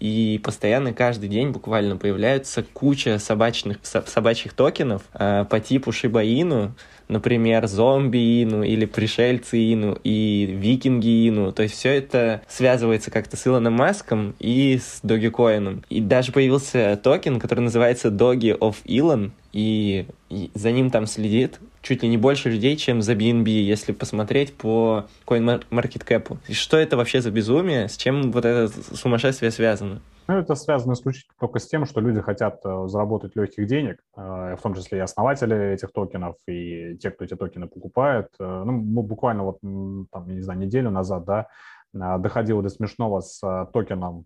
и 0.00 0.40
постоянно 0.42 0.94
каждый 0.94 1.28
день 1.28 1.50
буквально 1.50 1.96
появляются 1.96 2.62
куча 2.62 3.18
собачных, 3.18 3.78
собачьих 3.82 4.54
токенов 4.54 5.02
э, 5.12 5.44
по 5.48 5.60
типу 5.60 5.90
Shiba 5.90 6.24
Ину, 6.24 6.72
например, 7.08 7.66
зомби 7.66 8.42
Ину 8.42 8.62
или 8.62 8.86
пришельцы 8.86 9.58
Ину 9.58 9.98
и 10.02 10.46
викинги 10.46 11.28
Ину. 11.28 11.52
То 11.52 11.62
есть 11.62 11.74
все 11.74 11.90
это 11.90 12.40
связывается 12.48 13.10
как-то 13.10 13.36
с 13.36 13.46
Илоном 13.46 13.74
Маском 13.74 14.34
и 14.38 14.78
с 14.78 15.00
Dogecoin. 15.02 15.84
И 15.90 16.00
даже 16.00 16.32
появился 16.32 16.98
токен, 17.02 17.38
который 17.38 17.60
называется 17.60 18.08
Doge 18.08 18.58
of 18.58 18.76
Elon, 18.86 19.32
и 19.52 20.06
за 20.54 20.70
ним 20.70 20.90
там 20.90 21.06
следит 21.06 21.60
чуть 21.82 22.02
ли 22.02 22.08
не 22.08 22.16
больше 22.16 22.50
людей, 22.50 22.76
чем 22.76 23.02
за 23.02 23.14
BNB, 23.14 23.48
если 23.48 23.92
посмотреть 23.92 24.54
по 24.54 25.06
CoinMarketCap. 25.26 26.38
И 26.48 26.52
что 26.52 26.76
это 26.76 26.96
вообще 26.96 27.20
за 27.20 27.30
безумие, 27.30 27.88
с 27.88 27.96
чем 27.96 28.32
вот 28.32 28.44
это 28.44 28.68
сумасшествие 28.94 29.50
связано? 29.50 30.00
Ну, 30.28 30.36
это 30.36 30.54
связано 30.54 30.92
исключительно 30.92 31.34
только 31.40 31.58
с 31.58 31.66
тем, 31.66 31.86
что 31.86 32.00
люди 32.00 32.20
хотят 32.20 32.60
э, 32.64 32.86
заработать 32.86 33.34
легких 33.34 33.66
денег, 33.66 33.98
э, 34.16 34.54
в 34.56 34.62
том 34.62 34.74
числе 34.74 34.98
и 34.98 35.00
основатели 35.00 35.72
этих 35.72 35.90
токенов, 35.92 36.36
и 36.46 36.96
те, 36.98 37.10
кто 37.10 37.24
эти 37.24 37.34
токены 37.34 37.66
покупает. 37.66 38.28
Э, 38.38 38.62
ну, 38.64 38.80
буквально 38.80 39.42
вот, 39.42 39.60
там, 39.60 40.28
не 40.28 40.40
знаю, 40.40 40.60
неделю 40.60 40.90
назад, 40.90 41.24
да, 41.24 41.46
доходило 41.92 42.62
до 42.62 42.68
смешного 42.68 43.20
с 43.20 43.40
токеном 43.72 44.24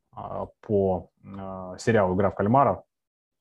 по 0.61 1.08
сериалу 1.78 2.14
«Игра 2.14 2.30
в 2.30 2.34
кальмара», 2.34 2.82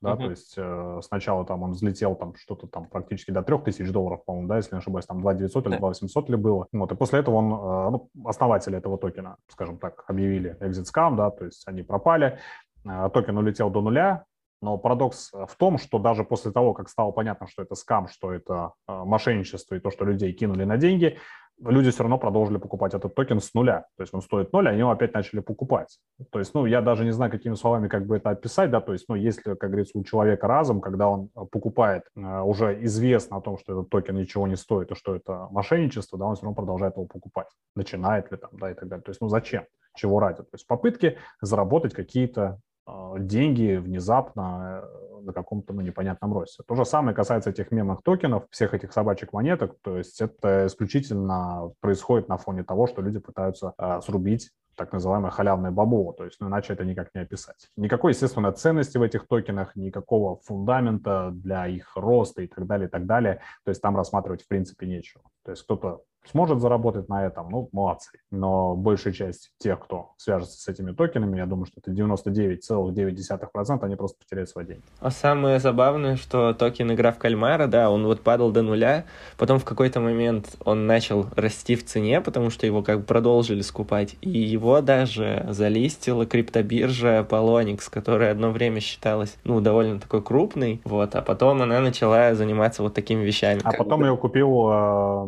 да, 0.03 0.11
uh-huh. 0.11 0.17
то 0.17 0.29
есть 0.29 0.53
э, 0.57 0.99
сначала 1.01 1.45
там 1.45 1.63
он 1.63 1.71
взлетел 1.71 2.15
там 2.15 2.35
что-то 2.35 2.67
там 2.67 2.87
практически 2.87 3.31
до 3.31 3.41
3000 3.41 3.89
долларов, 3.89 4.25
по-моему, 4.25 4.49
да, 4.49 4.57
если 4.57 4.75
не 4.75 4.79
ошибаюсь, 4.79 5.05
там 5.05 5.21
2900 5.21 5.67
или 5.67 5.77
2800 5.77 6.29
ли 6.29 6.35
было, 6.35 6.67
вот, 6.73 6.91
и 6.91 6.95
после 6.95 7.19
этого 7.19 7.35
он, 7.35 7.45
э, 7.45 7.89
ну, 7.91 8.09
основатели 8.25 8.77
этого 8.77 8.97
токена, 8.97 9.37
скажем 9.47 9.77
так, 9.77 10.03
объявили 10.07 10.57
exit 10.59 10.83
scam, 10.93 11.15
да, 11.15 11.31
то 11.31 11.45
есть 11.45 11.65
они 11.67 11.83
пропали, 11.83 12.37
э, 12.83 13.09
токен 13.13 13.37
улетел 13.37 13.69
до 13.69 13.81
нуля, 13.81 14.25
но 14.63 14.77
парадокс 14.77 15.31
в 15.33 15.55
том, 15.57 15.77
что 15.77 15.99
даже 15.99 16.23
после 16.23 16.51
того, 16.51 16.73
как 16.73 16.89
стало 16.89 17.11
понятно, 17.11 17.47
что 17.47 17.61
это 17.61 17.75
скам, 17.75 18.07
что 18.07 18.31
это 18.31 18.71
э, 18.87 19.03
мошенничество 19.03 19.75
и 19.75 19.79
то, 19.79 19.91
что 19.91 20.05
людей 20.05 20.31
кинули 20.33 20.63
на 20.63 20.77
деньги, 20.77 21.17
люди 21.59 21.91
все 21.91 22.03
равно 22.03 22.17
продолжили 22.17 22.57
покупать 22.57 22.93
этот 22.93 23.13
токен 23.15 23.39
с 23.39 23.53
нуля. 23.53 23.85
То 23.97 24.03
есть 24.03 24.13
он 24.13 24.21
стоит 24.21 24.51
ноль, 24.53 24.69
они 24.69 24.79
его 24.79 24.91
опять 24.91 25.13
начали 25.13 25.41
покупать. 25.41 25.99
То 26.31 26.39
есть, 26.39 26.53
ну, 26.53 26.65
я 26.65 26.81
даже 26.81 27.03
не 27.03 27.11
знаю, 27.11 27.31
какими 27.31 27.55
словами 27.55 27.87
как 27.87 28.05
бы 28.07 28.17
это 28.17 28.31
описать, 28.31 28.71
да, 28.71 28.81
то 28.81 28.93
есть, 28.93 29.05
ну, 29.09 29.15
если, 29.15 29.53
как 29.53 29.69
говорится, 29.69 29.97
у 29.97 30.03
человека 30.03 30.47
разум, 30.47 30.81
когда 30.81 31.09
он 31.09 31.29
э, 31.35 31.41
покупает, 31.51 32.03
э, 32.15 32.41
уже 32.41 32.83
известно 32.85 33.37
о 33.37 33.41
том, 33.41 33.57
что 33.57 33.73
этот 33.73 33.89
токен 33.89 34.15
ничего 34.15 34.47
не 34.47 34.55
стоит, 34.55 34.91
и 34.91 34.95
что 34.95 35.15
это 35.15 35.47
мошенничество, 35.51 36.17
да, 36.17 36.25
он 36.25 36.35
все 36.35 36.43
равно 36.43 36.55
продолжает 36.55 36.95
его 36.95 37.05
покупать. 37.05 37.47
Начинает 37.75 38.31
ли 38.31 38.37
там, 38.37 38.51
да, 38.53 38.71
и 38.71 38.73
так 38.73 38.87
далее. 38.87 39.03
То 39.03 39.11
есть, 39.11 39.21
ну, 39.21 39.27
зачем? 39.27 39.65
Чего 39.95 40.19
ради? 40.19 40.37
То 40.37 40.49
есть 40.53 40.65
попытки 40.65 41.17
заработать 41.41 41.93
какие-то 41.93 42.41
э, 42.41 42.72
деньги 43.17 43.77
внезапно 43.77 44.83
на 45.23 45.33
каком-то 45.33 45.73
ну, 45.73 45.81
непонятном 45.81 46.33
росте. 46.33 46.63
То 46.67 46.75
же 46.75 46.85
самое 46.85 47.15
касается 47.15 47.49
этих 47.49 47.71
мемных 47.71 48.01
токенов, 48.03 48.43
всех 48.49 48.73
этих 48.73 48.91
собачек 48.91 49.33
монеток. 49.33 49.75
То 49.81 49.97
есть 49.97 50.21
это 50.21 50.67
исключительно 50.67 51.71
происходит 51.79 52.27
на 52.27 52.37
фоне 52.37 52.63
того, 52.63 52.87
что 52.87 53.01
люди 53.01 53.19
пытаются 53.19 53.73
э, 53.77 54.01
срубить 54.01 54.51
так 54.75 54.91
называемое 54.91 55.31
халявное 55.31 55.71
бабло, 55.71 56.13
то 56.13 56.25
есть 56.25 56.37
ну, 56.39 56.47
иначе 56.47 56.73
это 56.73 56.83
никак 56.83 57.13
не 57.13 57.21
описать. 57.21 57.69
Никакой, 57.77 58.13
естественно, 58.13 58.51
ценности 58.51 58.97
в 58.97 59.03
этих 59.03 59.27
токенах, 59.27 59.75
никакого 59.75 60.37
фундамента 60.37 61.29
для 61.31 61.67
их 61.67 61.95
роста 61.95 62.41
и 62.41 62.47
так 62.47 62.65
далее, 62.65 62.87
и 62.87 62.91
так 62.91 63.05
далее. 63.05 63.41
То 63.65 63.69
есть 63.69 63.81
там 63.81 63.95
рассматривать 63.95 64.43
в 64.43 64.47
принципе 64.47 64.87
нечего. 64.87 65.23
То 65.45 65.51
есть 65.51 65.63
кто-то 65.63 66.01
сможет 66.29 66.59
заработать 66.61 67.09
на 67.09 67.25
этом, 67.25 67.49
ну, 67.49 67.69
молодцы. 67.71 68.11
Но 68.31 68.75
большая 68.75 69.13
часть 69.13 69.51
тех, 69.57 69.79
кто 69.79 70.11
свяжется 70.17 70.59
с 70.59 70.67
этими 70.67 70.91
токенами, 70.91 71.37
я 71.37 71.45
думаю, 71.45 71.65
что 71.65 71.81
это 71.81 71.91
99,9%, 71.91 73.83
они 73.83 73.95
просто 73.95 74.17
потеряют 74.19 74.49
свои 74.49 74.65
деньги. 74.65 74.83
А 74.99 75.11
самое 75.11 75.59
забавное, 75.59 76.15
что 76.15 76.53
токен 76.53 76.91
игра 76.93 77.11
в 77.11 77.17
кальмара, 77.17 77.67
да, 77.67 77.89
он 77.89 78.05
вот 78.05 78.21
падал 78.21 78.51
до 78.51 78.61
нуля, 78.61 79.05
потом 79.37 79.59
в 79.59 79.65
какой-то 79.65 79.99
момент 79.99 80.55
он 80.65 80.87
начал 80.87 81.27
расти 81.35 81.75
в 81.75 81.85
цене, 81.85 82.21
потому 82.21 82.49
что 82.49 82.65
его 82.65 82.83
как 82.83 82.99
бы 82.99 83.05
продолжили 83.05 83.61
скупать, 83.61 84.15
и 84.21 84.29
его 84.29 84.81
даже 84.81 85.45
залистила 85.49 86.25
криптобиржа 86.25 87.25
Polonix, 87.29 87.81
которая 87.89 88.31
одно 88.31 88.51
время 88.51 88.79
считалась, 88.79 89.37
ну, 89.43 89.61
довольно 89.61 89.99
такой 89.99 90.21
крупной, 90.21 90.81
вот, 90.83 91.15
а 91.15 91.21
потом 91.21 91.61
она 91.61 91.79
начала 91.79 92.33
заниматься 92.35 92.83
вот 92.83 92.93
такими 92.93 93.23
вещами. 93.23 93.61
А 93.63 93.71
потом 93.73 94.01
бы. 94.01 94.07
ее 94.07 94.17
купил 94.17 94.69
э, 94.71 95.27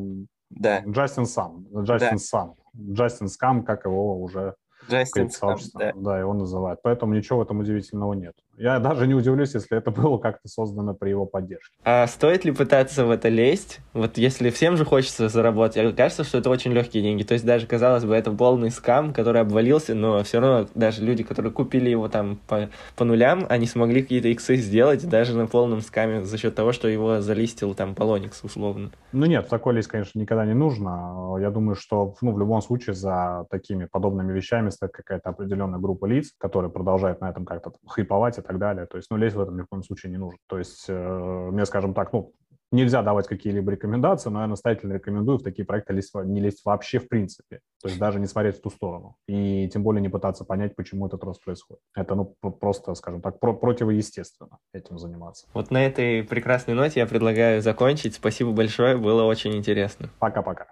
да. 0.50 0.80
Джастин 0.82 1.26
Сам. 1.26 1.66
Джастин 1.74 2.10
да. 2.12 2.18
Сам. 2.18 2.56
Джастин 2.78 3.28
Скам, 3.28 3.64
как 3.64 3.86
его 3.86 4.22
уже 4.22 4.56
Джастин 4.90 5.30
Скам, 5.30 5.58
да. 5.74 5.92
да, 5.96 6.20
его 6.20 6.34
называют. 6.34 6.82
Поэтому 6.84 7.14
ничего 7.14 7.40
в 7.40 7.42
этом 7.42 7.60
удивительного 7.60 8.14
нет. 8.14 8.36
Я 8.58 8.80
даже 8.80 9.06
не 9.06 9.14
удивлюсь, 9.14 9.54
если 9.54 9.78
это 9.78 9.92
было 9.92 10.18
как-то 10.18 10.48
создано 10.48 10.94
при 10.94 11.10
его 11.10 11.26
поддержке. 11.26 11.76
А 11.84 12.08
стоит 12.08 12.46
ли 12.46 12.52
пытаться 12.52 13.06
в 13.06 13.12
это 13.12 13.28
лезть? 13.28 13.80
Вот 13.94 14.18
если 14.18 14.50
всем 14.50 14.78
же 14.78 14.86
хочется 14.86 15.28
заработать, 15.28 15.84
мне 15.84 15.92
кажется, 15.92 16.24
что 16.24 16.38
это 16.38 16.50
очень 16.50 16.72
легкие 16.72 17.04
деньги. 17.04 17.24
То 17.24 17.34
есть 17.34 17.46
даже, 17.46 17.68
казалось 17.68 18.06
бы, 18.06 18.16
это 18.16 18.32
полный 18.32 18.72
скам, 18.72 19.14
который 19.14 19.42
обвалился, 19.42 19.94
но 19.94 20.24
все 20.24 20.40
равно 20.40 20.70
даже 20.74 21.04
люди, 21.04 21.24
которые 21.24 21.52
купили 21.52 21.90
его 21.90 22.08
там 22.08 22.40
по, 22.48 22.70
по 22.96 23.04
нулям, 23.04 23.46
они 23.50 23.66
смогли 23.66 24.02
какие-то 24.02 24.30
иксы 24.30 24.56
сделать 24.56 25.08
даже 25.08 25.36
на 25.36 25.48
полном 25.48 25.82
скаме 25.82 26.24
за 26.24 26.38
счет 26.38 26.56
того, 26.56 26.72
что 26.72 26.88
его 26.88 27.20
залистил 27.22 27.74
там 27.76 27.94
Полоникс 27.94 28.44
условно. 28.44 28.92
Ну 29.12 29.26
нет, 29.26 29.50
такой 29.50 29.74
лезть, 29.74 29.90
конечно, 29.90 30.18
никогда 30.18 30.46
не 30.46 30.54
нужно. 30.54 31.38
Я 31.42 31.52
думаю, 31.52 31.76
что 31.76 32.16
ну, 32.22 32.34
в 32.34 32.40
любом 32.40 32.62
случае 32.62 32.94
за 32.94 33.46
такими 33.50 33.86
подобными 33.86 34.32
вещами 34.32 34.70
стоит 34.70 34.92
какая-то 34.92 35.30
определенная 35.30 35.80
группа 35.80 36.06
лиц, 36.06 36.32
которые 36.38 36.72
продолжают 36.72 37.20
на 37.20 37.30
этом 37.30 37.46
как-то 37.46 37.74
хайповать 37.86 38.38
так 38.46 38.58
далее. 38.60 38.86
То 38.86 38.98
есть, 38.98 39.10
ну, 39.10 39.18
лезть 39.18 39.36
в 39.36 39.42
этом 39.42 39.58
ни 39.58 39.62
в 39.62 39.68
коем 39.68 39.84
случае 39.84 40.12
не 40.12 40.18
нужно. 40.18 40.40
То 40.48 40.58
есть, 40.58 40.86
э, 40.88 41.50
мне, 41.52 41.66
скажем 41.66 41.94
так, 41.94 42.14
ну, 42.14 42.34
нельзя 42.72 43.02
давать 43.02 43.28
какие-либо 43.28 43.72
рекомендации, 43.72 44.30
но 44.30 44.42
я 44.42 44.48
настоятельно 44.48 44.94
рекомендую 44.94 45.38
в 45.38 45.44
такие 45.44 45.66
проекты 45.66 45.94
лезть, 45.94 46.14
не 46.14 46.42
лезть 46.42 46.64
вообще 46.66 47.00
в 47.00 47.08
принципе. 47.08 47.62
То 47.82 47.88
есть 47.88 48.00
даже 48.00 48.20
не 48.20 48.28
смотреть 48.28 48.58
в 48.58 48.62
ту 48.62 48.70
сторону. 48.70 49.16
И 49.28 49.70
тем 49.72 49.84
более 49.84 50.02
не 50.02 50.10
пытаться 50.10 50.46
понять, 50.46 50.76
почему 50.76 51.08
этот 51.08 51.24
рост 51.24 51.44
происходит. 51.44 51.82
Это, 51.96 52.16
ну, 52.16 52.36
просто, 52.52 52.94
скажем 52.96 53.22
так, 53.22 53.40
про 53.40 53.54
противоестественно 53.54 54.58
этим 54.74 54.98
заниматься. 54.98 55.48
Вот 55.54 55.72
на 55.72 55.86
этой 55.86 56.24
прекрасной 56.24 56.74
ноте 56.74 57.00
я 57.00 57.06
предлагаю 57.06 57.62
закончить. 57.62 58.16
Спасибо 58.16 58.52
большое, 58.52 58.98
было 58.98 59.24
очень 59.24 59.56
интересно. 59.56 60.10
Пока-пока. 60.20 60.68